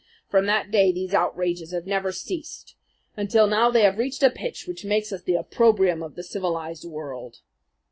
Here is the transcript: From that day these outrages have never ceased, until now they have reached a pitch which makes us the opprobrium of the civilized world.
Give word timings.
From 0.31 0.47
that 0.47 0.71
day 0.71 0.91
these 0.91 1.13
outrages 1.13 1.69
have 1.73 1.85
never 1.85 2.11
ceased, 2.11 2.73
until 3.15 3.45
now 3.45 3.69
they 3.69 3.83
have 3.83 3.99
reached 3.99 4.23
a 4.23 4.31
pitch 4.31 4.65
which 4.65 4.83
makes 4.83 5.13
us 5.13 5.21
the 5.21 5.35
opprobrium 5.35 6.01
of 6.01 6.15
the 6.15 6.23
civilized 6.23 6.85
world. 6.85 7.41